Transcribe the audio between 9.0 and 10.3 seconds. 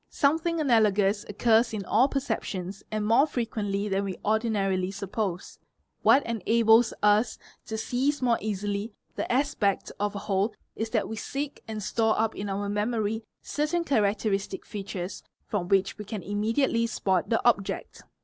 the 'aspect of a